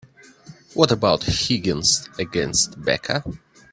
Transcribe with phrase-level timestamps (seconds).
[0.73, 3.23] What about Higgins against Becca?